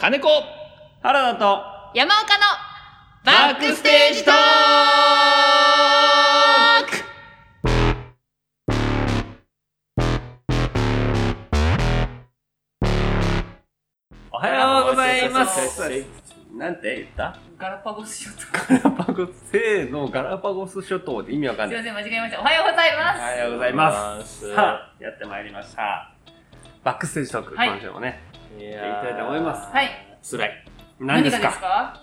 [0.00, 0.26] 金子。
[1.02, 1.62] 原田と。
[1.92, 2.44] 山岡の。
[3.22, 4.34] バックステージトー
[6.86, 6.90] ク。
[14.32, 15.82] おはようございます。
[15.82, 16.06] はい
[16.56, 18.46] なんて言ったガラパゴス諸島。
[18.74, 21.82] ガラパゴス、せーの、ガラパゴス諸島って意味わかんない。
[21.82, 22.40] すいません間違えました。
[22.40, 23.18] おはようございます。
[23.18, 24.38] おはようございます。
[24.38, 24.54] す。
[24.54, 26.14] さあ、やってまいりました。
[26.84, 27.68] バックステージトーク、はい。
[27.68, 28.29] 今週もね。
[28.58, 29.70] いやりたいと思います。
[29.72, 29.88] はい。
[30.22, 30.64] 辛い。
[30.98, 31.50] 何ですか？
[31.52, 32.00] か？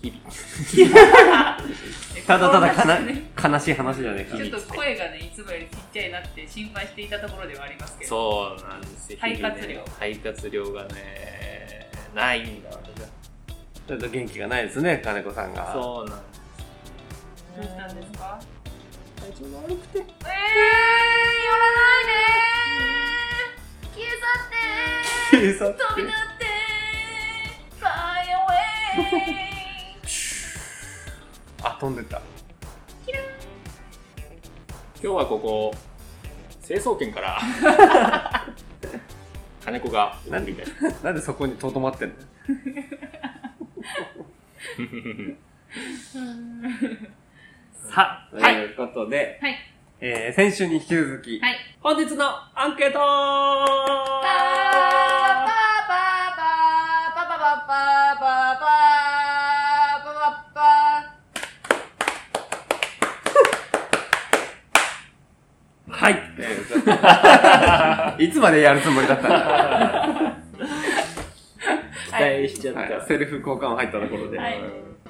[0.00, 1.56] 日々。
[2.26, 8.08] ただただかなね悲しい話だね、ちょっと声がねいつもよりちっちゃいなって心配していたところではありますけど。
[8.08, 9.18] そうなんですよ。
[9.20, 9.80] 肺活量。
[9.84, 13.08] 肺活量がねないんだ私は
[13.86, 15.70] ちょっと元気がないですね、金子さんが。
[15.72, 16.40] そうなんです
[17.56, 18.40] どうしたんですか？
[19.20, 19.98] 体調が悪くて。
[19.98, 20.40] えー、寄らな
[22.00, 22.33] いで
[25.44, 25.74] 飛び立って
[27.80, 27.86] Fly
[28.32, 28.44] away
[31.62, 32.20] あ、飛んでった。
[35.02, 35.74] 今日はここ
[36.62, 37.38] 成層圏から。
[39.64, 40.54] 金子がなんで、
[41.02, 42.14] なんでそこにとどまってんの？
[47.90, 48.54] さあ、とはい。
[48.54, 49.56] いうことで、はい
[50.00, 51.56] えー、先週に引き続き、はい。
[51.80, 53.06] 本日のアンケートパー
[54.16, 60.58] パーパーパーパーパーパーパーパーパー
[65.86, 66.10] パは
[68.18, 68.24] い。
[68.26, 70.34] いつまでやるつもりだったんだ
[72.06, 74.38] 期待しちゃった、はい、セルフ交換入ったところで。
[74.38, 74.60] はい。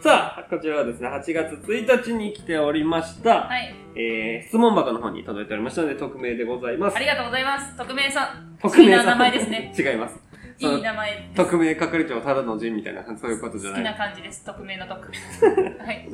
[0.01, 6.97] さあ、こちらはですね、8月1日に来ておりました、はいえー、質問箱の方に届いておりましたので、匿名でございます。
[6.97, 7.77] ありがとうございます。
[7.77, 8.57] 匿名さん。
[8.61, 9.73] 匿名好きな名前ですね。
[9.79, 10.21] 違います。
[10.59, 13.99] いい名前匿名係長ただの人みたいな、そういうことじゃ好きなない。
[13.99, 14.45] 感じです。
[14.45, 14.95] 匿名の匿
[15.85, 16.09] はい。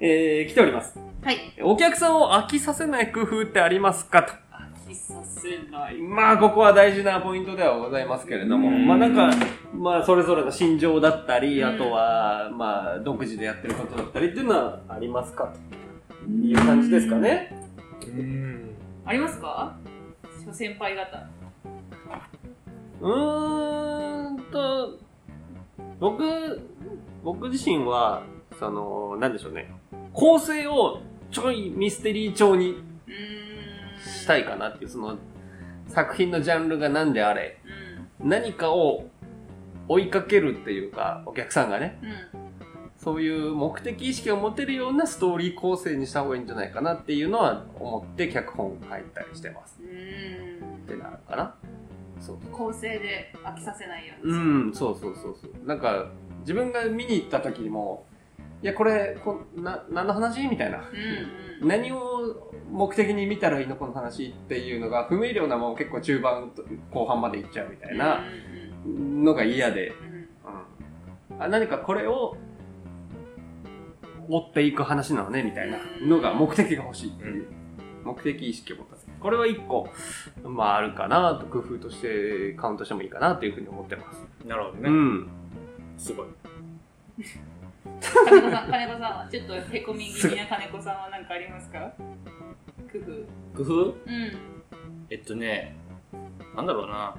[0.00, 0.98] えー、来ております。
[1.24, 1.38] はい。
[1.62, 4.32] お客さんを飽きさせない工夫ってありますかと。
[4.32, 5.96] 飽きさせない。
[5.96, 8.86] まあ、ここは大事なポイントではございますけれども、うん。
[8.86, 9.30] まあなんか、
[9.74, 11.68] まあ、それぞれの心情だったり、うん。
[11.68, 15.58] あとは、まあ、独自でやってることだったりっていうのはありますかと
[16.28, 17.54] いう感じですかね。
[18.06, 18.70] うん。
[19.04, 19.76] ありますか？
[20.44, 21.28] 諸先輩方。
[23.00, 24.98] うーんと、
[26.00, 26.60] 僕、
[27.22, 28.22] 僕自身は、
[28.58, 29.70] その、なんでしょうね、
[30.12, 31.00] 構成を
[31.30, 32.82] ちょいミステリー調に
[34.04, 35.16] したいかなっていう、その、
[35.86, 37.58] 作品のジャンルが何であれ、
[38.20, 38.28] うん。
[38.28, 39.06] 何かを
[39.88, 41.98] 追いかけるっていうか、お客さんがね、
[42.32, 42.47] うん
[43.08, 49.80] そういう目的意識を持てるようなストーリー構成にした方がいいんじゃないかなっていうのは思って脚本書いたりしてます。
[49.80, 51.54] うーんってなるかな。
[52.20, 52.36] そう。
[52.52, 54.36] 構成で飽きさせないようにう
[54.68, 55.66] ん、そうそうそうそう。
[55.66, 56.10] なんか、
[56.40, 58.04] 自分が見に行った時にも、
[58.62, 60.78] いや、これ、こな、何の話みたいな。
[60.78, 68.22] うんうん何を目的に見たらいいのこの話っていうのが不明瞭なまま結構中盤と後半までいっちゃうみたいな
[68.86, 70.28] のが嫌で、うんうん
[71.30, 72.36] うん、あ何かこれを
[74.28, 77.46] 追っていく話なのねみたいなのが目的が欲しいっていう、
[78.04, 78.96] 目的意識を持た。
[78.96, 79.88] せるこれは一個
[80.44, 85.28] まああるかなと工夫としてカウントしてもいいかなというふうに思ってます、なるほどね、うん。
[85.96, 86.26] すごい。
[88.00, 91.92] 金子さん金子さんはちょっとへこみ気味な金子さんは何かありますか？
[92.92, 92.98] 工
[93.56, 93.64] 夫。
[93.64, 93.84] 工夫？
[93.84, 93.94] うん。
[95.10, 95.74] えっとね
[96.54, 97.16] なんだろうな。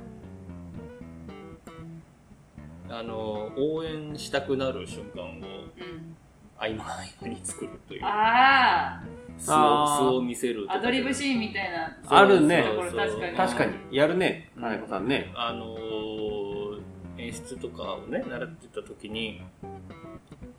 [2.92, 6.16] あの応援したくなる瞬間をうん
[6.60, 8.02] 合間合間に作るという。
[8.06, 9.02] あ
[9.38, 10.04] 素あー。
[10.06, 11.98] を素を見せるアドリブシーンみたいな。
[12.08, 12.64] あるね。
[12.64, 13.38] ところ確かに。
[13.38, 13.74] 確かに。
[13.96, 14.52] やるね。
[14.60, 15.32] 金子さんね。
[15.36, 16.80] あのー
[17.18, 19.42] 演出とかをね習ってた時に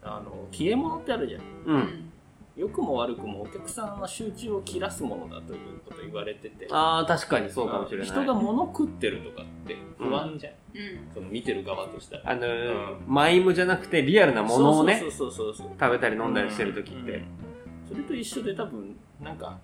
[0.02, 1.40] あの消え物ってあるじゃん。
[1.40, 1.80] ううん。
[1.80, 2.12] ん
[2.56, 6.68] 良くも悪くもお客さんは集中を切らすものだということを言われてて。
[6.70, 8.06] ああ確かにそうかもしれない。
[8.06, 11.14] 人が物食ってるとかって不安じゃん、うん。
[11.14, 13.04] その見てる側としたらあのーうん。
[13.06, 15.76] マイムじゃなくてリアルなものをねそうそうそうそうそう。
[15.78, 17.22] 食べたり飲んだりしてる時って、うん。
[17.88, 19.58] それと一緒で多分なんか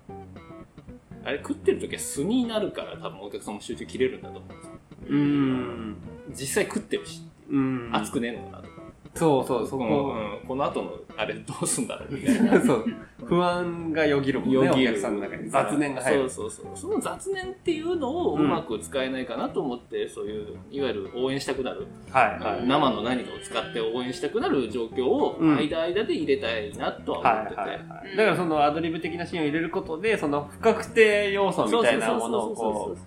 [1.24, 4.72] あれ食ってる時は素になるから多分お客さんも集中切れるんだと思うんですよ。
[5.08, 5.96] うーん。
[6.30, 7.56] 実際食ってるしう。
[7.58, 7.90] ん。
[7.92, 8.68] 熱くねえのかなと。
[8.68, 8.75] か、
[9.16, 10.44] そうそうそこ、このう。
[10.44, 12.60] ん、この後のあれどうすんだろうみたいな。
[12.62, 12.84] そう。
[13.24, 14.90] 不安がよぎるもんねよぎる。
[14.90, 15.48] お客さんの中に。
[15.48, 16.30] 雑念が入る。
[16.30, 16.76] そうそうそう。
[16.76, 22.24] その雑念っていうのをうまく使えないかなと思って、そういういわゆる応援したくなる、はい。
[22.42, 25.56] はい生の何かを使って応援したくなる状況をうん。
[25.56, 27.82] 間間で入れたいなとは思ってて、はいはいは
[28.12, 28.16] い。
[28.16, 32.98] だからそのアドリブ的なシーンを入れることでその不確定要素みたいなものをこう。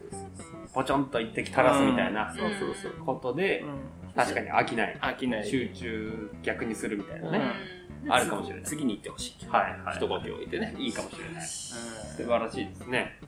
[0.71, 2.37] ポチョンと一滴垂らすみたいなうん。
[2.37, 2.91] そうそうそう。
[3.03, 4.97] ことで、うん確かに飽きない。
[5.01, 7.37] 飽きない集中逆にするみたいなうね。
[7.39, 8.63] うんあるかもしれない。
[8.63, 9.97] 次に行ってほしいはいはい。
[9.97, 11.45] 一呼吸置いてねいいかもしれない。
[11.45, 11.75] 素
[12.23, 13.19] うん晴らしいですね。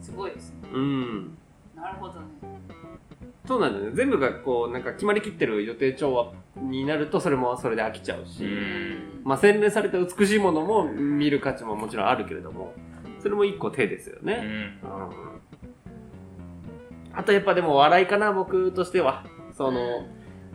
[0.00, 1.38] すごいですねうん。
[1.74, 2.26] なるほどね
[3.46, 3.90] そうなんだよね。
[3.94, 6.32] 全部がこう、なんか決まりきってる予定調和
[6.62, 12.72] になると、それもそれで飽きちゃうし、うんまあ洗練された美しいものも見る価値ももちろんあるけれども、
[13.20, 14.78] それも一個手ですよね。
[14.82, 15.10] うんうん
[17.16, 19.24] あとやっぱでも笑いかな、僕としては。
[19.54, 20.06] その、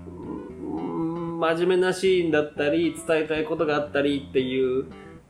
[0.05, 4.85] うん真面目なシーンだったり、伝えたいことがあったりっていう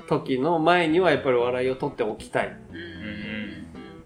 [0.07, 2.57] 時の前にはやっぱり笑いを取っておきたい。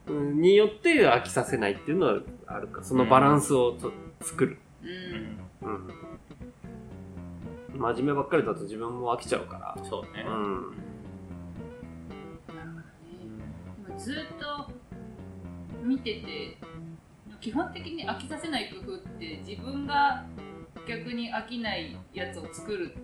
[0.07, 2.83] によって飽きさせないっていうのはあるか。
[2.83, 4.57] そのバランスをと作る。
[5.61, 5.71] うんう
[7.77, 7.79] ん。
[7.79, 9.83] 真面目ばっかりだと自分も飽きちゃうから。
[9.85, 10.31] そうねう
[13.93, 13.97] ん。
[13.97, 14.69] ずっと
[15.81, 16.57] 見てて
[17.43, 20.23] 基本的に飽きさせない工夫って自分が
[20.87, 22.95] 逆に飽きないやつを作る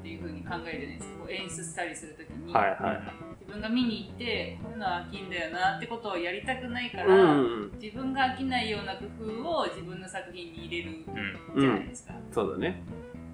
[0.00, 1.18] っていう風に考えるじゃないですか。
[1.18, 3.02] こう演出したりするときに、はいはい。
[3.40, 11.04] 自分が見に行ってこういうのは飽きんだよなってことをやりたくないから、うんうん自分が飽きないような工夫を自分の作品に入れる
[11.54, 11.60] うん。
[11.60, 12.82] じゃないですか、そうだね。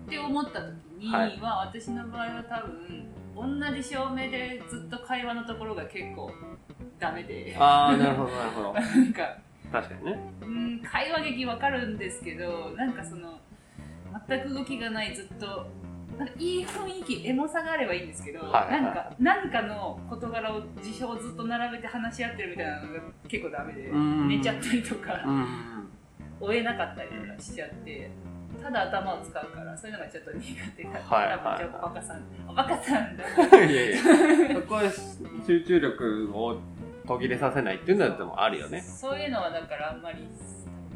[0.06, 6.32] って思った時には、はい私の場合は多分同じ照明でずっと会話のところが結構
[6.98, 7.54] ダメで。
[7.56, 8.72] ああ、なるほどなるほど。
[8.74, 9.38] な んか
[9.72, 10.18] 確かにね。
[10.42, 13.38] うん会話劇わかるんですけどなんかその
[14.28, 15.66] 全く動きがないずっと
[16.18, 24.28] なんかいい雰囲気エモさがあればいいんですけど、はいはいなんか何かの事柄を事象をずっと並べて話し合ってるみたいなのが結構ダメでうん。
[24.28, 25.46] 寝ちゃったりとか、うん。
[26.40, 28.10] 追えなかったりとかしちゃって
[28.62, 30.42] ただ頭を使うからそういうのがちょっと苦
[30.76, 33.24] 手だったはいはいゃあおバカさんおバカさんだ。
[33.64, 34.82] いやいや、そこは
[35.46, 36.60] 集中力を
[37.08, 38.82] 途切れさせないっていうのはでもあるよね。
[38.82, 40.18] そういうのはだからあんまり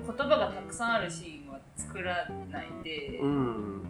[0.06, 3.82] 言葉がたくさんあるシーンは作らないで、うん。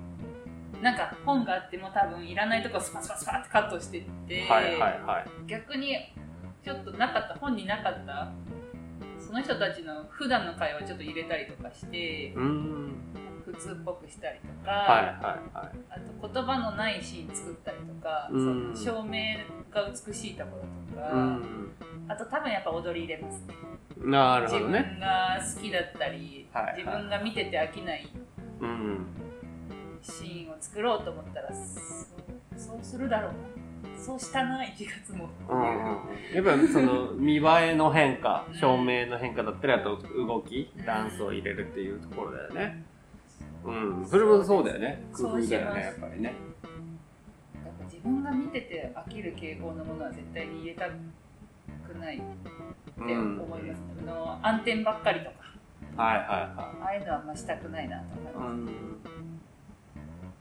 [0.81, 5.47] なんか本があっても多分いらないとこスパスパスパってカットしてって、はいはいはい。
[5.49, 5.97] 逆に
[6.65, 8.31] ちょっとなかった本になかった
[9.19, 12.93] その人たちの普段の会話をちょっと入れたりとかしてうん。
[13.52, 15.70] 普通っぽくしたりとか、はいはいはい。
[15.90, 19.37] あと言葉のないシーン作ったりとか、うんその照明
[19.70, 21.72] が美しいところとか、うん。
[22.08, 23.54] あと多分やっぱ踊り入れますね
[23.99, 24.82] なるほ自どね。
[24.82, 28.08] 分が好きだったり、はいはい自分が見てて飽きない
[28.60, 29.06] うん。
[30.02, 35.62] シーンを作ろうと思ったらそうそうするだろうなそうしたな1月もうん
[36.34, 37.40] やっぱその見栄
[37.72, 42.84] えの変化、 照明の変化だったり、あと動き、ダンスを入れるっていうところだよね。
[43.64, 44.06] うん。
[44.06, 45.03] それもそうだよね。
[45.12, 46.35] 工夫だよね、やっぱりね。
[47.85, 52.25] 自分が見てて飽きる傾向のものは絶対に入れたくないって
[52.99, 53.41] うん。
[53.41, 55.32] 思います、あの暗転ばっかりとか
[56.03, 58.37] はいはいはああいうのはあんましたくないなと思いい。
[58.37, 58.75] ます、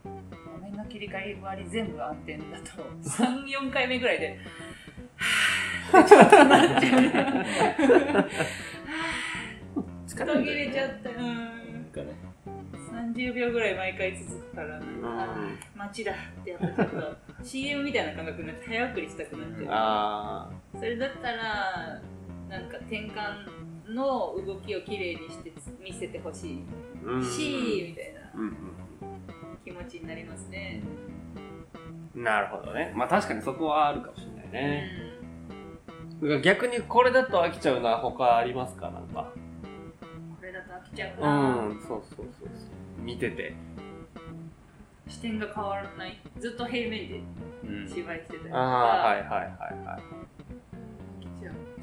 [0.05, 0.29] うん。
[0.61, 4.37] 画面の切り替え割り全部暗転だと34回目ぐらいで
[5.91, 7.01] はぁーってちょっとなっちゃう
[10.07, 11.09] 疲途切れちゃった
[12.91, 22.01] 30秒ぐらい毎回続くからなんか、うんあー待ちだってやっぱちょっと CM みたいな感覚になって早送りしたくなっちゃうあそれだったら
[22.49, 25.51] なんか転換の動きをきれいにして
[25.81, 26.63] 見せてほしい
[27.07, 27.09] あ。
[27.11, 27.23] うん。
[27.23, 28.57] し、みたいなうん
[29.65, 30.81] 気持ちになりますね、
[32.15, 32.23] うん。
[32.23, 32.93] なるほどね。
[32.95, 34.89] まあ確かにそこはあるかもしれないね。
[36.21, 38.89] うだから逆にこれだと飽きちゃうのは他ありますか？
[38.91, 39.21] なんか。
[39.21, 39.31] ん、こ
[40.41, 42.49] れだと飽きちゃううな、ん、そうそうそうそう。
[43.01, 43.53] 見てて。
[45.07, 47.21] 視点が変わらないずっと平面で
[47.65, 50.31] うん芝居してたりとか、ああ、はいはいはいはい。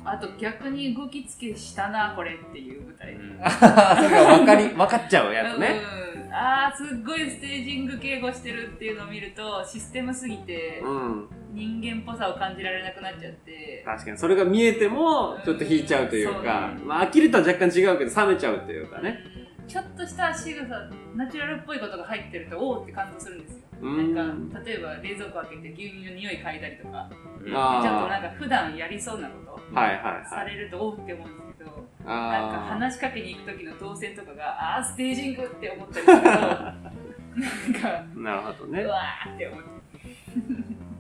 [0.04, 3.50] あと逆に動きつけしたなこれっていう舞台、うんあ
[4.00, 5.82] それが分かり、分かっちゃうやつね。
[6.24, 11.28] うん、あーすっごいステージング敬語してるっていうのを見るとシステムすぎてうん。
[11.52, 19.22] 人間っぽさを感じられなくなっちゃって確かに、それが見えても、ちょっと引いちゃうというか、うんまあ、呆れとは若干違うけど、冷めちゃうというかね。
[19.32, 19.37] うん
[19.68, 20.64] ちょっとした仕草
[21.14, 23.58] ナチュラルっぽいことが入ってるとおおって感動するんですよ。
[23.82, 24.14] うん。
[24.14, 30.26] なんか例えば冷蔵庫開けて牛乳の匂い嗅いだりとかちょっとなんか普段やりそうなことはいはいはい。
[30.26, 34.84] されるとおおって思うんですけどなんかあ話しかけに行く時の動線とかがあー。
[34.84, 36.74] ステージングって思ったりするとなんか
[37.84, 38.82] あ、 なるほどね。
[38.82, 38.88] う。
[38.88, 39.68] わーって思って。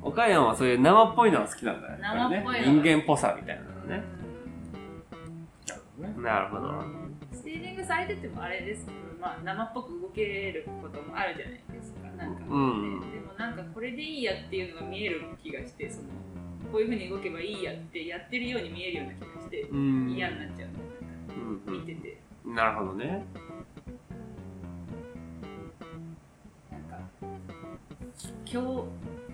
[0.02, 2.00] 岡山はそういう生っぽいのは好きなんだよね。
[2.02, 4.02] 生っぽい人間っぽさみたいなのね。
[5.98, 6.14] ね。
[6.22, 7.07] なるほど。
[7.78, 16.08] グされててもあれですけど、まあ、生っぽく動けることもあるじゃないですかなんか、うんでもなんかこれでいいやっていうのが見える気がしてその
[16.72, 20.10] こういうふうに動けばいいやってやってるように見えるような気がしてうん。
[20.10, 20.68] 嫌になっちゃう
[21.68, 21.74] うん。
[21.74, 22.54] うん見てて、うん。
[22.54, 23.24] なるほどね。
[26.70, 27.00] なんか
[28.44, 28.86] 協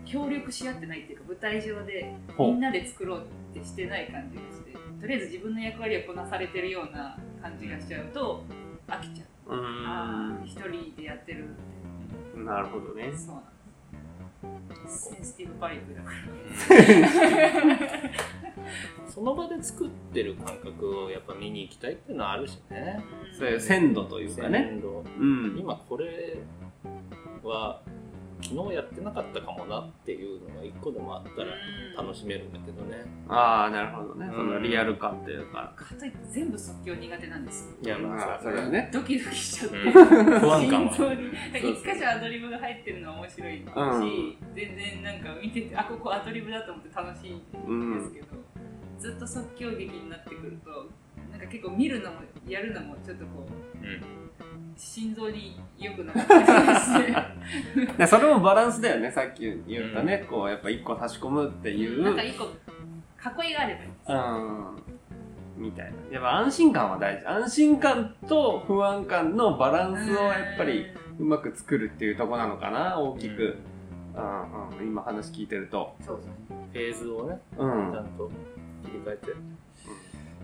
[0.05, 2.13] 協力し合ってないっていうか舞台上で。
[2.39, 3.25] みんなで作ろうっ
[3.61, 8.43] てしてない感じがしてとりあえず自分の役割をこなされてるような感じがしちゃうと
[8.89, 11.45] 飽きちゃう、うああー一人でやってる
[12.37, 12.45] ん。
[12.45, 13.13] なるほどね。
[13.15, 13.45] そうなん
[14.69, 16.17] ですセンシティブバイブだから
[19.09, 23.03] その場で作ってる感覚をやっぱ見に行きたいっていうのはあるしね。
[23.39, 24.67] そういう鮮度というかね。
[24.71, 25.57] 鮮度うん。
[25.59, 26.37] 今これ
[27.43, 27.81] は
[28.45, 31.57] 昨日やってなかったかもなっていうのが一個でもあったら
[31.97, 33.05] 楽しめるんだけどね。
[33.27, 34.27] ああ、なるほどね。
[34.27, 34.35] うん。
[34.35, 35.73] そのリアル感というか。
[35.75, 37.77] かといって全部即興苦手なんですよ。
[37.83, 38.91] いやまあそれはね。
[38.93, 39.93] ドキドキしちゃって、うん。
[39.93, 40.93] 不安感は。
[40.95, 41.29] 心臓に。
[41.73, 44.37] 一箇所アドリブが入ってるのは面白いし、うん。
[44.55, 48.27] 全然なんか見ててあここアドリブだと思って楽しいんですけど、
[48.99, 50.91] ずっと即興劇になってくると
[51.31, 54.24] なんか結構見るのもやるのもちょっとこううん
[54.77, 56.27] 心臓に良くなかっ
[57.97, 59.11] たそれもバランスだよね。
[59.11, 60.27] さっき言ったね。
[60.29, 62.03] こう、やっぱ一個差し込むっていう。
[62.03, 64.83] なんか一個囲いがあればいいですうん。
[65.57, 65.93] みたいな。
[66.11, 67.27] やっぱ安心感は大事。
[67.27, 70.87] 安心感と不安感のバランスをやっぱり
[71.19, 73.59] うまく作るっていうとこなのかな、大きく。
[74.17, 75.95] うんうん、今話聞いてると。
[76.01, 77.93] そうそうフェーズをね、うん。
[77.93, 78.31] ちゃんと
[78.85, 79.33] 切り替えて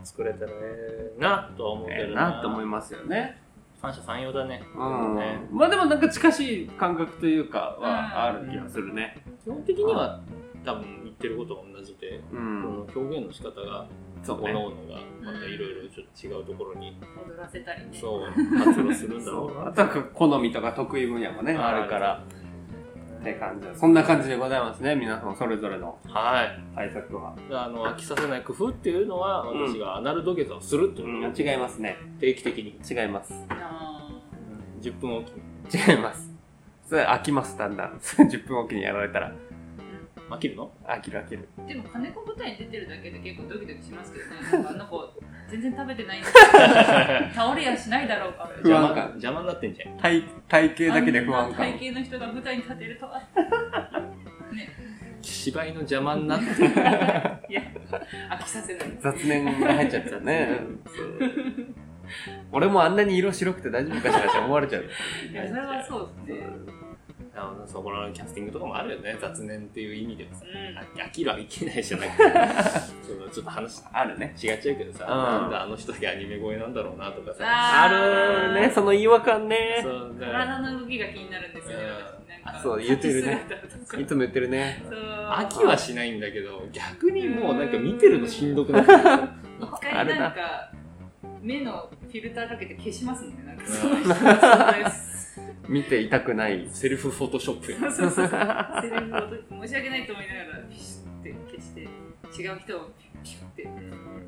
[0.05, 3.41] 作れたらええなとは思うけええどなと思いますよね。
[3.81, 4.63] 三者三様だね。
[4.77, 5.17] うん。
[5.17, 9.23] ねまあでもなんか近しい感覚というかはある気がするね。
[9.43, 10.21] 基本的には
[10.65, 12.87] 多分言ってることが同じで、うこのん。
[12.95, 13.87] 表現の仕方が
[14.23, 14.53] そうね。
[14.53, 19.65] 各々がまたいろいろちょっと違うところに踊らせたりねそう発露するんだろうそう。
[19.65, 22.23] なあとは好みとか得意分野もね、はいあるから。
[23.21, 24.95] って感じそんな感じでございますね。
[24.97, 27.37] 皆さんそれぞれのはい対策は。
[27.50, 31.97] あの飽きさせない工夫っていうのはうん私がアナル土下座をするっていうのを違いますね。
[32.19, 33.33] 定期的に違います。
[33.50, 34.09] あ
[34.81, 36.31] 10分おきに違います。
[36.89, 37.99] それ飽きます、だんだん。
[38.00, 39.33] 10分おきにやられたら。
[40.31, 40.73] 飽きるの？
[40.87, 41.49] 飽きる飽きる。
[41.59, 44.31] ーでも金子舞台に出てるだけで結構ドキドキしますけどね。
[44.53, 45.13] なんかあの子
[45.51, 46.19] 全然食べてない。
[46.19, 46.47] んですけど
[47.35, 48.51] 倒れやしないだろうか。
[48.63, 49.99] 不安感邪魔邪魔になってんじゃん。
[49.99, 51.57] 体、体型だけで不安感。
[51.57, 53.19] 体型の人が舞台に立てるとは
[54.53, 54.69] ね。
[55.23, 56.45] 芝居の邪魔になって。
[56.45, 56.65] い
[57.55, 57.63] や
[58.31, 58.99] 飽きさせない。
[59.01, 60.61] 雑念が入っちゃったよね。
[62.53, 64.85] 俺もあんなに色白くて大丈夫かしらって思われちゃう。
[65.31, 66.47] いやそれはそうですね
[67.35, 69.17] あのそこのキャスティングとかもあるよね。
[69.21, 70.45] 雑念っていう意味でもさ。
[70.47, 71.01] うん。
[71.01, 72.23] 飽きる飽きないじゃなくて。
[73.07, 74.35] そのちょっと話あるね。
[74.37, 75.11] 違っちゃうけどさ、うん。
[75.11, 77.45] なんであの人だけアニメ声なんだろうなとかさ。
[77.47, 79.85] ああるね、その違和感ね。
[80.21, 81.85] 体の動きが気になるんですよね。
[82.63, 83.47] そう言ってるね。
[83.99, 84.83] いつも言ってるね。
[84.91, 88.93] 飽きはしないんだけど逆にもうなんか見てるのしんどくなって
[89.61, 90.73] 一回なんか
[91.41, 93.45] 目のフィルターかけて消しますもんね。
[93.47, 93.73] なんかうん。
[93.73, 94.21] その人そ
[94.81, 95.10] うです
[95.71, 96.69] 見ていたくない。
[96.69, 98.39] セルフフォトショップや そうそうそう
[98.83, 101.81] セリフを申し訳ないと思いながらピシッて消して
[102.43, 102.91] 違う人を
[103.23, 103.69] ピュッて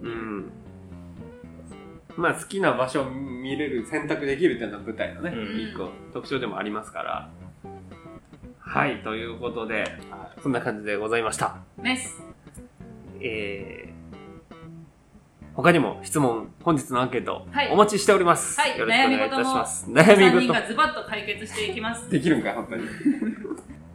[0.03, 0.53] うん。
[2.17, 7.31] まあ好きな場所を見れる、選択できるっていうのは舞台のね、うん一個特徴でもありますから。
[8.61, 9.85] はい、ということで、
[10.43, 11.57] そんな感じでございました。
[11.77, 12.23] ナイス
[13.21, 13.92] えー、
[15.55, 18.59] 他にも質問、本日のアンケート、はいお待ちしております。
[18.59, 19.91] はいよろしくお願いいたします。
[19.91, 20.41] 悩3み事。
[20.45, 22.85] 人がズバッと解決していきますできるんかい、本当に。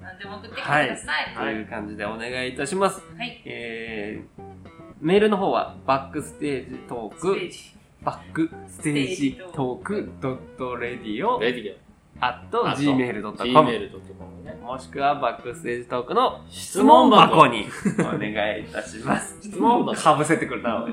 [0.01, 3.01] 何でも送ってきてくださいという感じでお願いいたします。
[3.17, 4.43] はいえー、
[5.01, 7.37] メールの方は、バックステージトーク、
[8.03, 11.86] バックステージトークドットレディオレディアット
[12.19, 14.57] あと gmail.com gmail.com ね。
[14.63, 17.65] もしくはバックステージトークの質質問問箱箱に
[17.99, 19.37] お願いいたします。
[19.41, 20.01] 質問箱。
[20.01, 20.87] かぶせてくれたの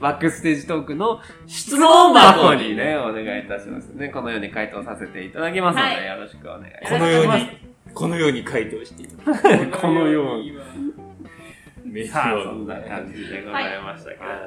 [0.00, 4.08] バックステージトークの質質問問箱にね、お願いいたしますね。
[4.08, 6.06] このように回答させていただきますので、はい。
[6.06, 6.92] よろしくお願いします。
[6.94, 9.12] このようにこのように回答している
[9.72, 10.52] このように。
[11.84, 14.38] メ さあ、そんな感じでございましたけど、はい。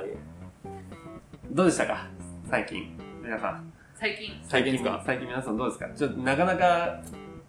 [1.51, 2.07] どうでしたか？
[2.49, 2.97] 最近。
[3.21, 3.72] 皆さん。
[4.03, 4.33] 最近。
[4.43, 5.01] 最近ですか？
[5.05, 5.87] 最近皆さんどうですか？
[5.95, 7.01] ちょっとなかなか、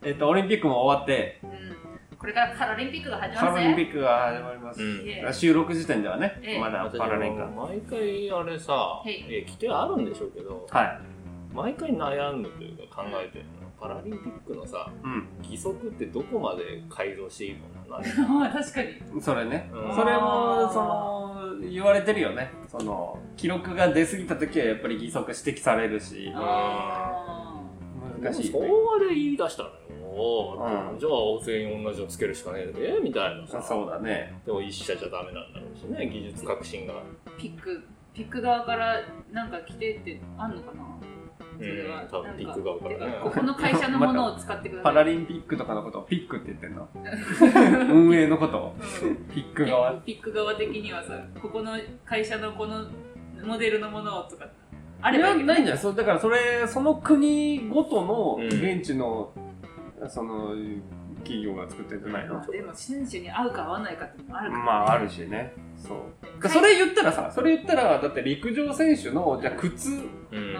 [0.05, 2.17] えっと、オリンピックも終わって、うん。
[2.17, 4.81] これからパラリンピックが始まるパラリンピぜックが始まります。
[4.81, 4.85] う
[5.31, 5.35] ん。
[5.35, 6.61] 収録時点ではね、ええ。
[6.61, 7.47] まだパラリンカ。
[7.47, 9.27] 毎回あれさ、はい。
[9.29, 11.01] え規定あるんでしょうけど、はい。
[11.53, 15.29] 毎回悩むというか考えてるのパラリンピックのさうん。
[15.43, 19.71] 義足ってどこまで改造していいのかなまあ 確かにそれね。
[19.75, 22.51] うんそれも、その、言われてるよね。
[22.67, 27.61] その、記録が出過ぎた時はやっぱり義足指摘されるし、あ
[28.23, 28.59] 難しいそ。
[28.59, 28.65] こ
[28.99, 29.75] まで言い出したのよ、
[30.93, 34.33] うんじゃあ全員同じのつけるしかねえでみたいなさそうだね。
[34.47, 36.97] でも一社じゃダメなんだろうしね技術革新がー
[37.37, 37.83] ピック
[38.15, 41.14] ピック側からなんか来てってあんのかな？
[41.59, 44.93] それはうん多分ピック側からねここの会社のものを使ってください。
[44.93, 46.89] パラリンピックとかのことをピックって言ってんの？
[47.95, 48.59] 運営のこと？
[48.59, 48.75] を
[49.35, 49.93] ピック側？
[50.01, 52.87] ピック側的にはさここの会社のこの
[53.45, 54.47] モデルのものをとか
[55.03, 55.47] あればいいけど。
[55.47, 55.83] ないんじゃない。
[55.83, 58.47] そうだからそれその国ごとのうん。
[58.47, 59.33] 現地の、
[60.09, 60.55] その
[61.19, 65.55] 企業が作ってるんじゃないの、まあでも選手に合うか合わないかっていうのもあるから、まああるしね。
[65.77, 66.49] そう。
[66.49, 70.55] それ言ったらさそれ言ったらだって陸上選手のじゃあ靴うん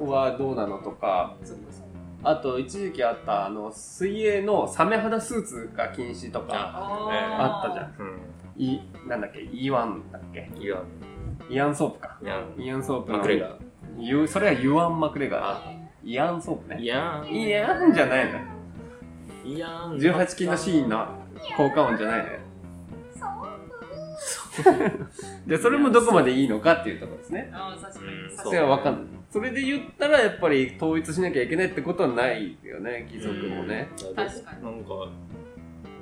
[0.00, 1.36] はどうなのとか。
[2.22, 6.46] あと一時期あったあの水泳のサメ肌スーツが禁止とか。
[6.52, 7.94] ああったじゃん。
[7.98, 8.20] うん。
[8.56, 9.40] いなんだっけ？
[9.40, 10.50] イワンだっけ？
[10.58, 10.82] いや
[11.48, 12.18] イアンソープか。
[12.22, 12.82] イアン。
[12.82, 13.18] ソープの。
[13.18, 13.56] マクレガ
[13.98, 15.62] ゆそれはユアン・マクレガーあ。
[16.02, 16.82] イアンソープね。
[16.82, 18.40] いやイアンじゃないの
[19.44, 21.06] いや18禁のシーンの
[21.56, 22.38] 効果音じゃないのよ
[25.46, 27.50] じゃあそれもどこまでいいのかっていうところですね。
[27.52, 28.06] あー確かに。
[28.06, 28.36] うん。
[28.36, 29.04] それは分かんない。
[29.30, 33.88] それで言ったらやっぱり統一しなきゃいけないってことはないよね義足もね。
[33.96, 34.62] 確かに。
[34.64, 35.08] なんか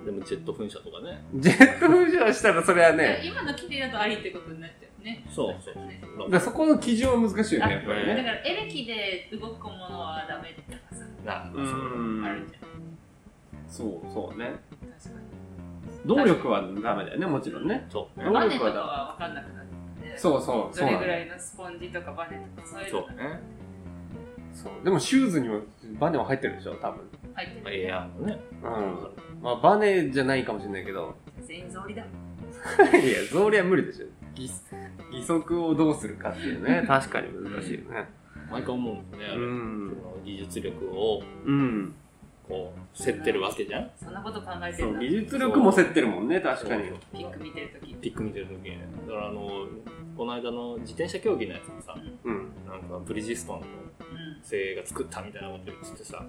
[0.05, 1.25] でもジェット噴射とかね。
[1.35, 3.23] ジェット噴射したらそれはね。
[3.25, 5.25] 今の規定だとありってことになっちゃうね。
[5.35, 8.15] そうそうねだそこの基準は難しいよねやっぱりね。
[8.17, 12.65] だからエレキで動くものはダメとかさなうーんあるじゃん。
[13.69, 14.53] そうそうね。
[15.03, 15.21] 確か
[16.07, 17.87] 動力はダメだよねもちろんね。
[17.91, 18.27] そうね。
[18.27, 19.67] にバネとか動力はだは分かんなくなる
[20.03, 23.17] ねそうそうどれぐらいのスポンジとかバネとかそういうのそう。
[23.17, 23.41] ね
[24.53, 24.85] そう。
[24.85, 25.61] でもシューズにも
[25.99, 27.01] バネは入ってるでしょ多分。
[27.35, 27.85] 入ってる。
[27.87, 28.39] エアーのね。
[28.63, 29.43] うん。
[29.43, 31.15] まあバネじゃないかもしれないけど。
[31.43, 32.03] 全員草履だ。
[32.99, 34.07] いや草履は無理でしょ。
[34.37, 34.51] 義
[35.13, 36.85] 義足をどうするかっていうね。
[36.89, 38.09] 確かに難しいよね。
[38.51, 41.23] 毎回思うんですねあうれん技術力を。
[41.45, 41.95] うん
[42.49, 43.91] こう競ってるわけじゃん？
[43.97, 45.01] そんなこと考えてるんだ。
[45.01, 46.83] そう技術力も競ってるもんね確かに。
[47.13, 49.67] ピック見てるときピック見てる時にだからあの
[50.17, 52.51] この間の自転車競技のやつもさうん。
[52.69, 56.23] なんかブリヂストンのうん精鋭が作ったみたいなこと言っててさ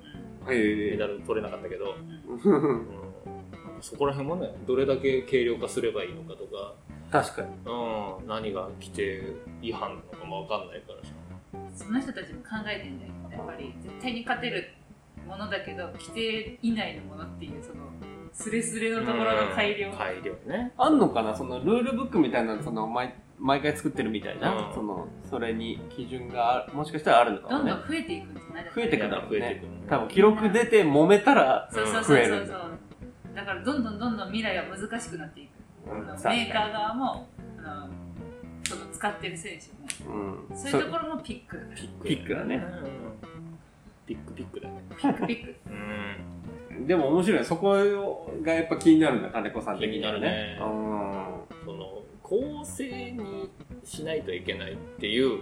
[0.48, 0.98] メへえ。
[0.98, 1.96] ダル取れなかったけど、
[2.28, 2.88] うん。
[3.82, 6.76] そこら辺もねどれだけ軽量化すればいいのかとか、
[7.12, 7.50] 確かに。
[7.66, 11.14] うん、何が規定違反なのかも分かんないからさ。
[11.76, 13.74] その人たちも考えてんだよやっぱり。
[13.84, 14.70] 絶対に勝てる
[15.28, 17.86] ものだけど規定以内のものっていうその
[18.32, 19.90] スレスレのところの改良。
[19.90, 20.74] うん改良ね。
[20.78, 21.36] あんのかな？
[21.36, 24.74] そのルールブックみたいなのその毎毎回作ってるみたいじゃん、うん。
[24.74, 27.72] そのそれに基準があもしかしたらあるのかもね。
[27.72, 32.16] どんどん増えていくんじゃない増えてくだかんだていく多分記録出て揉めたらそうそうそう増そう。
[32.16, 32.46] そうえる。
[32.46, 35.50] んだだからどんどんどんどん未来は難しくなっていく。
[35.90, 37.28] うんメーカー側も
[37.60, 37.90] あの
[38.64, 40.16] その使ってる選手も。
[40.50, 40.58] うん。
[40.58, 42.66] そういうところもピックピッピックだね
[44.06, 44.84] ピックピックだね。
[44.98, 45.56] ピックピック。
[45.70, 46.88] うん。
[46.88, 50.58] でも面白いそこがやっぱ気になるんだ金子さん的には気になるね。
[50.60, 53.50] うその公正に
[53.84, 55.40] しないといけないっていう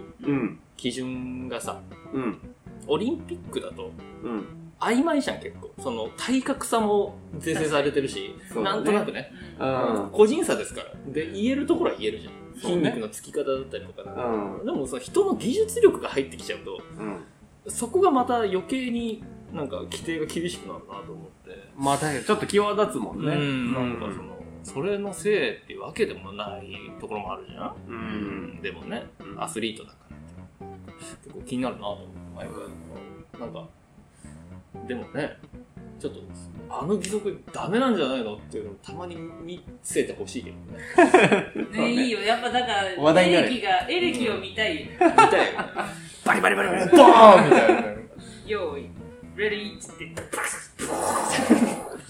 [0.76, 1.80] 基準がさ
[2.12, 2.38] うん。
[2.86, 3.90] オリンピックだと
[4.22, 4.46] うん。
[4.80, 5.70] 曖昧じゃん結構。
[5.82, 8.62] その体格差も是正されてるし、ね。
[8.62, 9.64] なんとなくね、う
[10.08, 10.10] ん。
[10.12, 11.12] 個人差ですから。
[11.12, 14.66] で言えるところは言えるじゃん、筋肉のつき方だったりとか、うん。
[14.66, 17.24] でもその人の技術力が入ってきちゃうとうん
[17.68, 23.34] そこがまた余計になんか規定が厳しくなるなと思って、まあ確かにちょっと際立つもんね。
[23.34, 23.74] うん。
[23.74, 28.60] なんかそのそれのせいっていうわけでもないところもあるじゃん、うん。
[28.62, 29.42] でもねうん。
[29.42, 30.04] アスリートだから。
[30.66, 32.46] って結構気になるなと思って毎
[33.32, 33.68] 回なんか
[34.86, 35.36] でもね
[35.98, 36.20] ちょっと
[36.68, 41.70] あの義足ダメなんじゃないのっていうのをたまに見せてほしいけどね。
[41.72, 42.20] ねいいよ。
[42.20, 43.46] やっぱだから話題になる。
[43.46, 44.90] エレキがエレキを見たい。
[44.90, 45.68] 見たいよね。
[46.24, 47.84] バリバリバリバリボーンみたいな
[48.46, 48.88] 用意。
[49.36, 50.12] レディーっつって。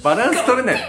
[0.02, 0.82] バランス取れない。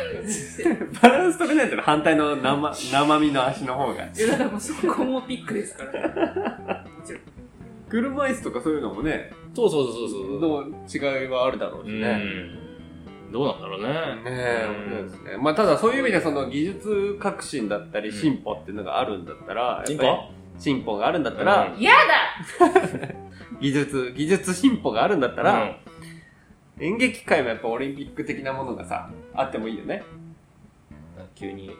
[1.01, 4.03] バランス取れないってのは反対の生生身の足の方が。
[4.03, 6.84] いやだからもうそこもピックですから。
[6.84, 7.21] もちろん
[7.89, 10.73] 車椅子とかそういうのもねそうそうそうそうどう。
[10.91, 12.64] 違いはあるだろうしうねん
[13.31, 13.88] どうなんだろうね。
[14.23, 15.38] ねですね。
[15.38, 21.81] まあ、ただそういう意味でその技術革新だったり進歩っていうのがあるんだったら、進やっぱり歩進歩があるんだったら、うん。
[21.81, 21.91] や
[22.59, 23.15] だ
[23.59, 25.77] 技術、技術進歩があるんだったら、
[26.79, 30.03] 演劇界もやっぱオリンピック的なものがさ、あってもいいよね。
[30.19, 30.25] うん
[31.35, 31.71] 急に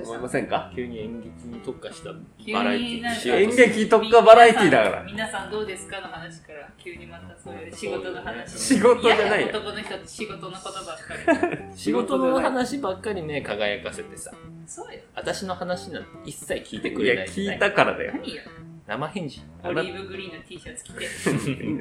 [0.00, 0.72] 思いませんか？
[0.74, 2.10] 急に演劇に特化した
[2.42, 5.02] 急バラエティーしようと演劇特化バラエティだから。
[5.04, 6.00] 皆さんどうですか？
[6.00, 8.58] の話から急にまたそういう仕事の話。
[8.58, 14.32] 仕事じゃない男の人って仕事のことばっかり仕事の話ばっかりね 輝かせてさ。
[14.66, 15.00] そうよ。
[15.14, 17.28] 私の話なんて一切聞いてくいや、れない。
[17.28, 18.12] 聞いたからだよ。
[18.14, 18.42] 何よ。
[18.86, 19.40] 生返事。
[19.62, 21.06] オリーブグリーンの T シャツ着て。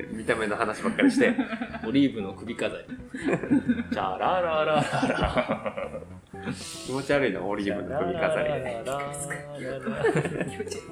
[0.13, 1.33] 見た目の話ばっかりして。
[1.87, 2.83] オリーブの首飾り。
[3.91, 6.01] チャラララララ
[6.85, 8.49] 気持ち悪いの、オリーブの首飾り。
[8.49, 8.99] ラララララ
[10.45, 10.91] 気持ち悪い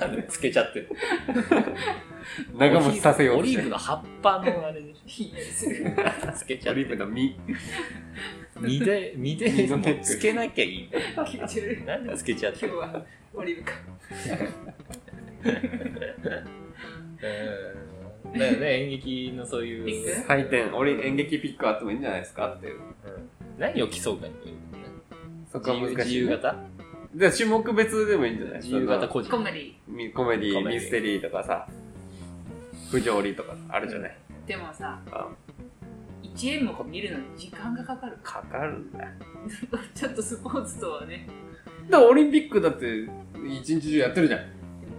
[0.00, 0.88] な んでつけちゃってる
[2.58, 5.32] 長持ちさせようオリーブの葉っぱのあれでし。
[6.28, 7.36] ょつけちゃオリーってるブの実。
[8.60, 9.68] 身で身で
[10.02, 10.88] つけなきゃいい
[11.26, 11.84] 気持ち悪い。
[11.84, 13.04] なんでつけちゃってる今日は
[13.34, 13.72] オリーブか。
[15.44, 15.48] う
[18.36, 19.84] んだよね演劇のそういう
[20.26, 22.74] 採点、俺演劇ピックあってもいいんじゃないですかっていう。
[22.74, 22.82] うん
[23.58, 24.60] 何を競うかによるよね
[25.50, 26.04] そこは難しい、ね。
[26.04, 26.56] 自由型
[27.14, 28.60] じゃあ種目別でもいいんじゃない？
[28.62, 29.72] 自由型個人コメディ。
[29.88, 31.66] みコメディコメディミステリーとかさ、
[32.90, 34.16] 不条理とかあるじゃない？
[34.46, 35.28] でもさ、あ
[36.22, 38.18] 1演目見るのに時間がかかる。
[38.22, 39.10] かかるんだよ。
[39.94, 41.26] ちょっとスポーツとはね。
[41.88, 43.08] だからオリンピックだって
[43.48, 44.40] 一日中やってるじゃん。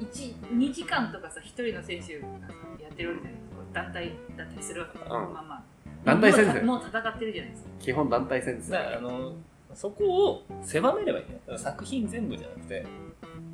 [0.04, 3.34] 1、2時間とかさ、1人の選手がさやってるわけじゃない？
[3.34, 3.58] ですか。
[3.74, 5.64] 団体だったりするわけで、んまあまあ。
[6.08, 7.70] 団体戦ですよもう戦ってるじゃないですか。
[7.80, 9.34] 基本団体戦ですだからあの
[9.74, 12.86] そこを狭めればいいね作品全部じゃなくて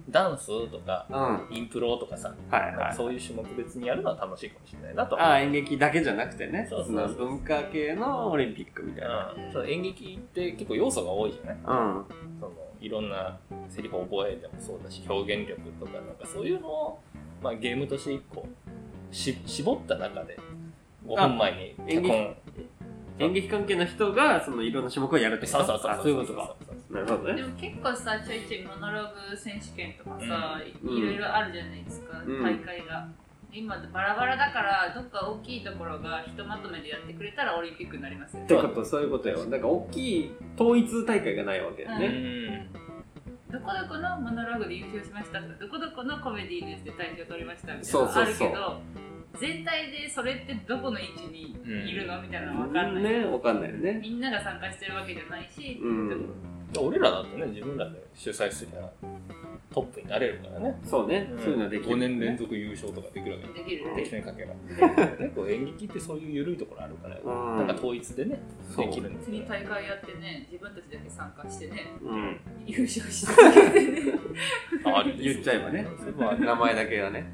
[0.10, 1.16] ダンスとかうん。
[1.16, 2.96] はインプロとかさ、いはい。
[2.96, 6.68] そういう種目別にやるのは楽しいかもしれないなとああ、演劇だけじゃなくてね。
[6.70, 9.34] そうそうそうその文化系のオリンピックみたいな。
[9.36, 11.56] うんそう演劇って結構要素が多いじゃない？
[11.56, 11.64] うん。
[12.40, 13.40] そのいろんな
[13.70, 17.00] セリフを覚えてもそうだし表現力とかなんかそういうのを、
[17.42, 18.46] まあ、ゲームとして一個
[19.10, 20.38] し絞った中で
[21.06, 22.36] 5分前に演劇脚
[23.20, 26.56] 演劇関係の人がそのいろんな種目をやるってことそうそうそうあそういうことか。
[26.90, 27.36] なるほどね。
[27.36, 33.08] でも結構さ、ちょいちょいモノローグ選手権とかさ、うんいろいろあるじゃないですか、うん大会が。
[33.52, 39.46] 今バラバラだからどっか大きいところがひとまとめでやってくれたらオリンピックになりますよねってこと、そういうことよ。
[39.46, 42.08] だから大きい統一大会がないわけだうね。
[42.08, 42.84] ん
[43.52, 48.82] どこどこのモノローグで優勝しましたとかどこどこのコメディーですで大賞取りましたみたいなのあそうそうそうるけど
[49.40, 51.56] 全体でそれってどこの位置に
[51.90, 54.00] いるのみたいなの分かんない、ね、わかんないよね。
[54.02, 56.30] みんなが参加してるわけじゃないし、うん。
[56.80, 58.90] 俺らだってね自分らで主催すりゃ
[59.74, 60.80] トップになれるからね。
[60.86, 61.34] そうね。
[61.38, 61.96] そういうのはできる。
[61.96, 64.54] 5年連続優勝とかできるわけでできる適当にかけば。
[65.18, 67.58] 結構演劇ってそういう緩いところあるから、うん。
[67.58, 68.40] なんか統一でね
[68.78, 72.40] できるんです次よ大会やってね自分たちだけ参加してねうん。
[72.68, 74.14] 優勝してね。
[74.86, 75.88] あ言っちゃえばね。
[76.00, 76.46] それもある。
[76.46, 77.26] 名前だけがね。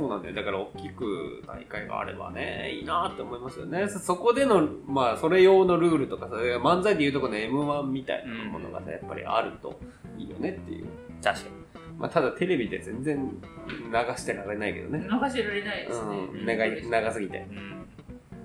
[0.00, 0.34] ねそうなんだよ。
[0.34, 3.88] だから大きく大会があればね、いいなって思いますよね。
[3.88, 9.80] そそこでの、まあ、それ用のルールとか、それ漫才でいうとこの M1 みたいなものがね、やっぱりあると
[10.18, 10.86] いいよねっていう。
[11.22, 11.50] 確か
[11.98, 13.30] まあ、ただテレビで全然
[13.68, 15.00] 流してられないけどね。
[15.00, 16.46] 流してられないですね、うん。
[16.46, 17.38] 長い、長すぎて。
[17.38, 17.60] に、う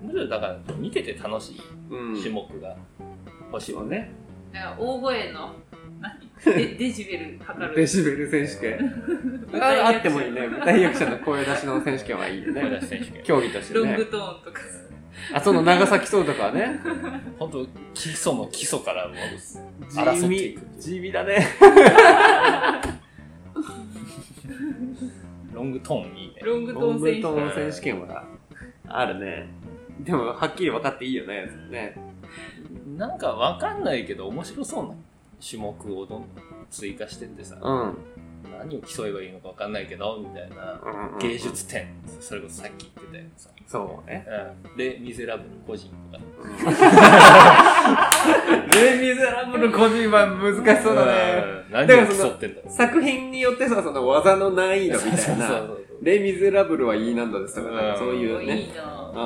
[0.04, 1.60] ん、むしろだから見てて楽しい
[1.90, 2.16] うん。
[2.16, 2.76] 種目が
[3.52, 4.10] 欲しいそうね。
[4.78, 5.54] 大声の
[6.02, 6.32] 何？
[6.44, 8.92] デデジベル測るデシベル選手権。
[9.60, 10.48] ああってもいいね。
[10.48, 12.80] 舞台役者の声出しの選手権はいいよ声出ね。
[12.80, 14.06] し選手権競技としてねロング。
[14.06, 14.58] トーンとか
[15.32, 16.80] あ、その長崎そうとかはね。
[17.38, 19.16] 本当基礎の基礎からもう
[19.88, 21.46] 地争ってい味く、地味だね。
[25.52, 28.24] ロングトーンいいねロングトーン選手トーン選手権は
[28.88, 29.46] あるね。
[30.00, 31.48] でも、はっきり分かっていいよね。
[31.70, 31.94] ね。
[32.96, 34.94] なんかわかんないけど面白そうな
[35.46, 36.24] 種目をどんどん
[36.70, 37.96] 追加してってさ、うん。
[38.58, 41.86] 何を競えばいいのかわかんないけどみたいなうんうん芸術点
[42.20, 44.26] それこそさっき言ってたよさ、そうね。
[44.70, 46.24] うん、でミゼラブル個人とか
[48.72, 51.44] レ・ミゼラブル個人は難しそうだね。
[51.46, 55.62] うん何を競ってんだろう作品によってさ、その技の難易度みたいな。
[56.02, 58.60] レ・ミゼラブルは E 難度ですとか、なんかそういういね。
[58.60, 59.18] いなう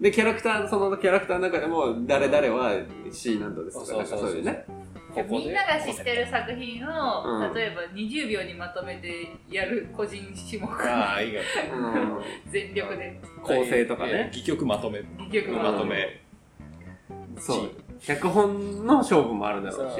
[0.00, 0.02] ん。
[0.02, 2.72] で、キャラクター、そのキャラクターの中でも、誰々は
[3.10, 4.64] C 難度ですとか、なんかそういうね。
[5.14, 7.54] ここでみんなが知ってる作品を、うん。
[7.54, 10.68] 例えば20秒にまとめてやる個人種目。
[10.90, 11.40] ああいいよ
[11.72, 11.76] う。
[11.76, 12.22] ん。
[12.50, 13.20] 全力で。
[13.42, 14.30] 構成とかね。
[14.32, 14.98] 戯曲まとめ。
[14.98, 16.20] 戯曲ままとめ。
[17.38, 17.70] そう。
[18.00, 19.96] 脚本の勝負もあるだろうし、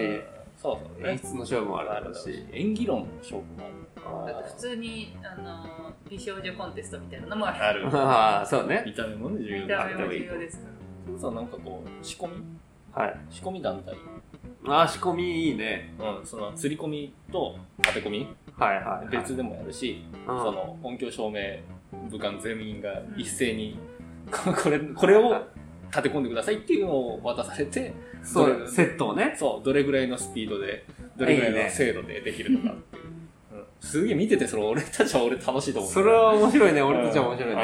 [0.56, 0.78] そう。
[0.78, 1.10] そうね。
[1.10, 2.46] 演出の勝負もあるだあるしろうし。
[2.52, 7.80] 演技論の勝負もあだって普通にあの美少女コンテストみたいなのもある。
[7.80, 7.96] るある。
[7.98, 8.82] ああ、そうね。
[8.84, 10.68] 見た目もね重要見だた目も重要ですか
[11.18, 12.34] そうなんかこう仕込み？
[12.92, 13.16] はい。
[13.30, 13.94] 仕込み団体
[14.66, 15.94] ああ、仕込みいいね。
[15.98, 19.08] うん、その釣り込みと当て込みはいはい、はい。
[19.08, 21.40] 別でもやるし、うんその音響照明
[22.10, 23.78] 部官全員が一斉に、
[24.30, 25.44] これこれを
[25.90, 29.34] 立て込んでくださいっていうのを渡されてそう、セットをね。
[29.36, 30.84] そうどれぐらいのスピードで
[31.16, 36.82] どれぐらいの精度でできるのかっていううんすげえ見ててそれ俺たちは俺楽しいと思うそれは面白いね。
[36.82, 37.62] 俺たちは面白いね。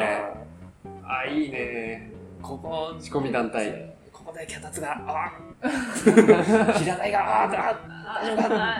[1.03, 2.11] ああ、いいね。
[2.41, 3.95] ここ仕込み団体。
[4.13, 7.69] ここで脚立があ平台があーあ
[8.05, 8.77] あ大丈夫かあ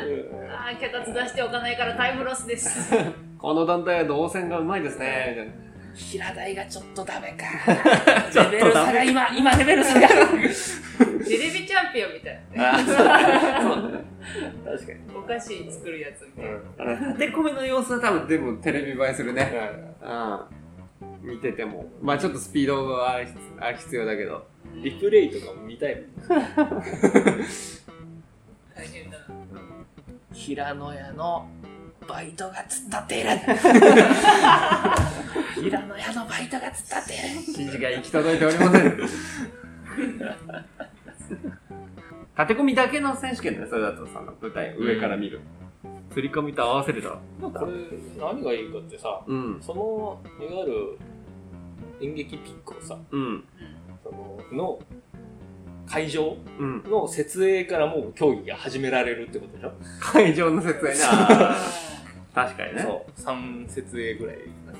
[0.69, 2.93] あ脚立出しておかないからタイムロスです
[3.37, 5.71] この団体は動線がうまいですね。
[5.95, 7.45] 平台がちょっとダメか。
[8.51, 10.07] レベル差が今、今レベル差が。
[10.07, 10.15] テ
[11.37, 12.83] レビチャンピオンみたいなね。
[12.85, 12.93] そ
[13.73, 14.03] うね。
[14.63, 14.99] 確かに。
[15.17, 16.59] お菓子作るやつみたいな。
[16.77, 19.51] あの立て込みの様子は多分でもテレビ映えするね。
[20.01, 21.29] うん。
[21.29, 21.85] 見てても。
[22.01, 23.27] まあちょっとスピードがある
[23.59, 24.47] ある必要だけど。
[24.83, 26.05] リプレイとかも見たいもん。
[28.75, 29.25] 大変だな。
[30.33, 31.47] 平野屋の
[32.07, 33.29] バイトが突っ立っている。
[35.61, 37.29] 平野屋のバイトが突っ立っている。
[37.35, 38.97] 指示が行き届いておりません。
[42.41, 45.41] 立て込みだけの選手権だね、それだとさ、舞台上から見る。
[46.11, 47.09] 釣り込みと合わせると。
[47.41, 47.71] これ、
[48.19, 49.61] 何がいいかってさ、うん。
[49.61, 50.97] その、いわゆる
[52.01, 53.43] 演劇ピックをさ、うん。
[54.49, 54.79] その、の
[55.87, 56.83] 会場うん。
[56.89, 59.71] の設営からもう競技が始められるってことでしょ？
[59.99, 60.97] 会場の説明ね。
[61.09, 61.81] あー
[62.33, 62.81] 確かにね。
[62.83, 63.21] そう。
[63.21, 64.37] 3設営ぐらい。
[64.71, 64.73] あ、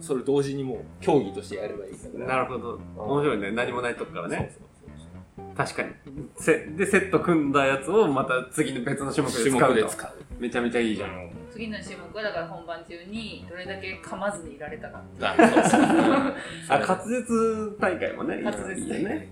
[0.00, 2.26] それ同時にもう競技としてやればいいから。
[2.26, 2.78] なるほど。
[2.96, 3.50] 面白いね。
[3.50, 4.36] 何もないとこからね。
[4.36, 5.88] そうそうそう確かに。
[6.36, 9.58] せで、セット組んだやつをまた次の別の種目で使うと。
[9.58, 10.12] 種目で使う。
[10.38, 11.30] めちゃめちゃいいじゃん。
[11.52, 15.02] 次の種目はだから本番中にどれだけ噛まずにいられたか。
[15.20, 18.40] あ、滑舌大会もね。
[18.42, 19.28] 滑舌大会ね。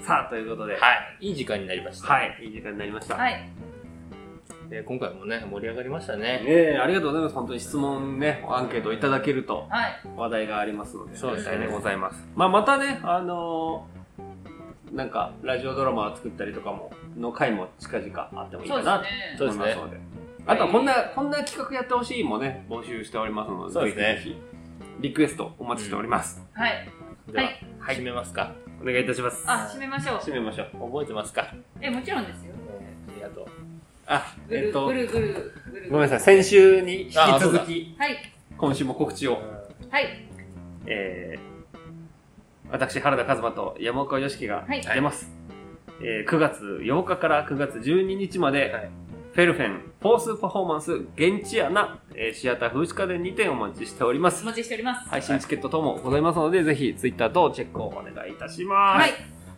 [0.00, 0.76] さあ、ということで。
[0.76, 1.28] はい。
[1.28, 2.14] いい時間になりました。
[2.14, 2.38] はい。
[2.40, 3.16] いい時間になりました。
[3.16, 3.48] はい。
[4.70, 6.22] で今回もね、盛り上がりましたね。
[6.22, 7.34] ねえ、ありがとうございます。
[7.34, 10.00] 本当に質問ね、アンケートいただけるとはい。
[10.16, 12.28] 話題がありますので、そうですねございます。
[12.34, 13.96] まあ、またね、あのー
[14.92, 18.92] なんか、ラジオドラマを作ったりとかも、の回も近々あってもいいかですね。
[18.92, 19.02] な
[19.38, 19.96] と思いますので。
[20.46, 24.40] あとはこんな、こんな企画やってほしいもね、募集しておりますので、そうですねぜひぜひ、
[25.00, 26.40] リクエストお待ちしております。
[26.52, 26.88] はい。
[27.32, 28.52] では、はい始めますか。
[28.82, 29.44] お願いいたします。
[29.46, 30.16] あ、締めましょう。
[30.18, 30.66] 締めましょう。
[30.90, 31.52] 覚えてますか？
[31.80, 32.52] え、もちろんですよ。
[33.08, 33.46] ありがとう。
[34.06, 35.90] あ、えっとぐ、るぐるぐる。
[35.90, 36.40] ごめんなさい。
[36.40, 38.16] 先週に引きあそうだ続き、はい。
[38.56, 39.38] 今週も告知を。
[39.90, 40.26] はい。
[40.86, 41.78] えー、
[42.70, 45.30] 私、原田和馬と山岡良樹がはい出ます。
[46.00, 48.90] えー9月8日から9月12日まで、はい
[49.36, 54.46] フェルフェン、フォースパフォーマンス、現地アナ、えーシアター風刺家電にてお待ちしておりますお。
[54.46, 55.10] 待ちしております。
[55.10, 59.02] 配信チケット等もございますので、ぜひツイッターとチェックをお願いいたします。
[59.02, 59.10] はい。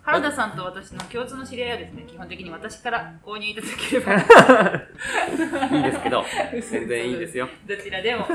[0.03, 4.15] 原田さんと私の共通の知り合いはですね、基本的に私から購入いただければ、
[5.77, 6.25] いいですけど、
[6.73, 7.49] 全然いいですよ。
[7.65, 8.27] どちらでも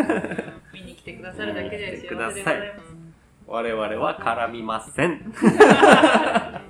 [0.74, 2.96] 見に来てくださるだけで幸せでございます。
[3.48, 5.34] 我々は絡みません。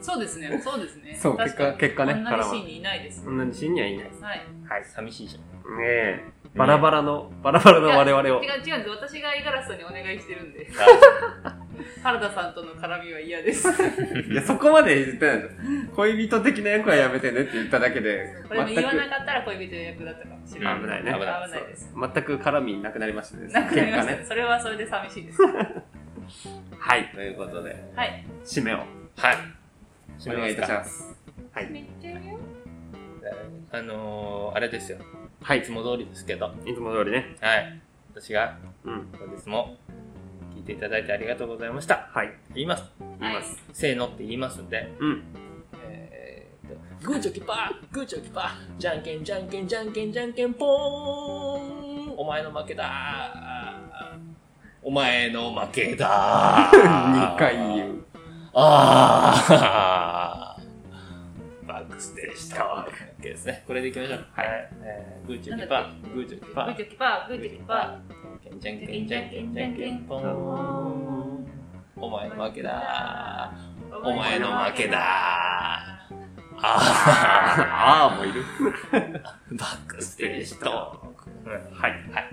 [0.06, 1.16] そうですね、そうですね。
[1.16, 3.24] そう結果結果ね同じシーンにいないです。
[3.24, 4.22] そんなに死にはいないです。
[4.22, 4.42] はい。
[4.68, 4.84] はい。
[4.84, 5.78] 寂しいじゃん。
[5.78, 6.24] ねえ、
[6.56, 8.48] バラバラの、バラバラの我々を違。
[8.48, 8.90] う違うんです。
[8.90, 10.68] 私が五十嵐さんにお願いしてるんで、
[12.04, 13.70] 原田さんとの絡みは嫌です。
[14.30, 15.56] いや、そこまで言ってないです。
[15.96, 20.82] 恋人的な役はやめてねって言っただけで、これも言わなかったら恋人役だったかもしれない。
[20.82, 21.94] 危ないね危ないです。
[21.96, 23.48] 全く絡みなくなりましたね。
[23.48, 25.42] なくなりました、結それはそれで寂しいです。
[26.78, 27.10] はい。
[27.14, 28.26] ということで、はい。
[28.44, 28.80] 締めを
[29.18, 29.63] はい。
[30.28, 31.16] お願いいたします。
[31.52, 31.70] はい。
[31.70, 32.18] めっちゃよ。
[33.72, 35.00] あのー、あれですよ。
[35.42, 36.54] はいいつも通りですけど。
[36.66, 37.36] いつも通りね。
[37.42, 37.82] はい。
[38.12, 39.08] 私がうん。
[39.18, 39.78] 本日も
[40.56, 42.08] 聞いていただいてありがとうございました。
[42.12, 42.32] はい。
[42.54, 42.84] 言います。
[43.20, 43.58] 言います。
[43.74, 44.94] せーのって言いますんで。
[45.00, 45.24] うん。
[45.90, 46.70] えー
[47.02, 52.16] と、グーチョキパー、グーチョキパー、じゃんけんじゃんけんじゃんけんじゃんけんぽーん。
[52.16, 53.80] お前の負けだ
[54.86, 58.03] お前の負けだ 2回言う。
[58.56, 60.64] あー。
[61.68, 62.92] バックステージトーク。
[63.20, 63.64] OK ですね。
[63.66, 64.26] これでいきましょう。
[64.34, 64.70] はい。
[64.84, 66.76] えーグーチョキパー、グーチョキパーグー。
[66.76, 68.00] チョキパー、グーチョキパ
[68.60, 71.48] じゃんけんじゃんけんじゃんけんぽーん。
[71.98, 73.98] お前の負けだー。
[73.98, 76.08] お前の負けだあ
[76.62, 78.44] ああ、もういる。
[78.44, 79.22] ー。
[79.58, 80.70] バックステージトー
[81.16, 81.30] ク。
[81.50, 81.56] は
[81.88, 81.92] い。
[82.12, 82.30] はい。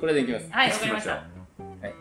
[0.00, 0.48] これでいきます。
[0.52, 1.10] はい、わかりました。
[1.12, 1.22] はい。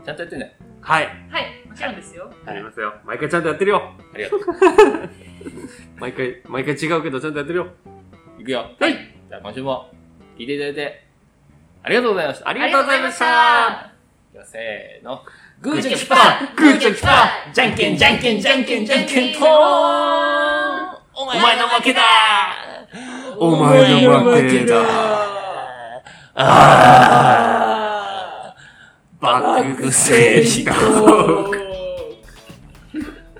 [0.05, 0.55] ちゃんとやってね。
[0.83, 1.05] はい。
[1.31, 2.29] はい、もちろんですよ。
[2.45, 2.93] やりますよ。
[3.05, 3.93] 毎回ちゃんとやってるよ。
[4.13, 4.39] ありがとう。
[5.97, 7.67] 毎回、毎回違うけどちゃんとやってるよ。
[8.37, 8.69] いくよ。
[8.79, 8.93] はい。
[8.93, 9.89] じゃあ今週も
[10.37, 11.05] 聞いていただいて、
[11.83, 12.49] ありがとうございました。
[12.49, 13.91] ありがとうございました。
[14.33, 15.23] ではせーの。
[15.61, 19.53] グーチョキパーグーチョキパーじゃんけんじゃんけんじゃんけんじゃんけんぽーん
[21.15, 22.01] お前の負けだ
[23.37, 24.75] お前の負けだ
[26.35, 31.59] あーバックステージトーク。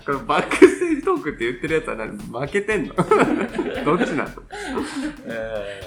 [0.06, 2.18] これバックステージトークって言ってるやつは何？
[2.18, 2.94] 負けてんの？
[3.86, 4.30] どっちなの？
[5.28, 5.82] え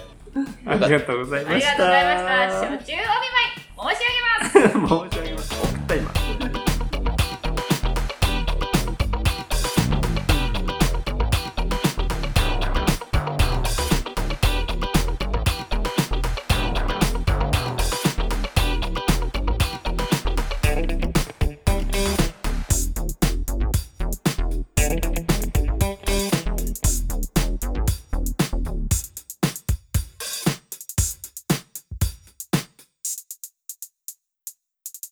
[0.66, 2.60] ありがとうございありましがとうございました。
[2.62, 2.70] た。
[2.78, 3.66] 初中お見舞い。
[3.76, 5.10] 申し上げます。
[5.12, 5.35] 申し訳